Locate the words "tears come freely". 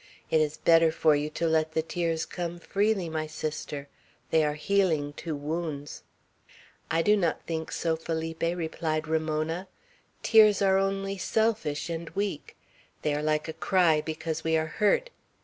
1.83-3.07